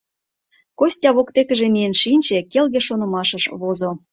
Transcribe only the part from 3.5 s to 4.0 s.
возо.